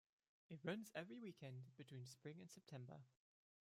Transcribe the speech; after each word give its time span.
It 0.49 0.65
runs 0.65 0.89
every 0.95 1.19
weekend 1.19 1.75
between 1.77 2.07
spring 2.07 2.37
and 2.39 2.49
September. 2.49 3.01